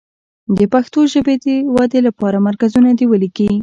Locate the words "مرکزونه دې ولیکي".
2.47-3.51